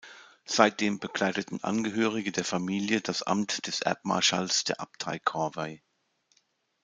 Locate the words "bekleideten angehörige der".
0.97-2.43